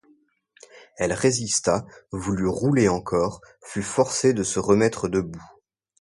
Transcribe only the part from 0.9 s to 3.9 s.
Elle résista, voulut rouler encore, fut